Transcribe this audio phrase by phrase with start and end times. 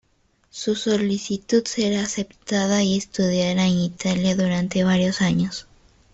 [0.49, 5.67] Su solicitud será aceptada y estudiará en Italia durante varios años.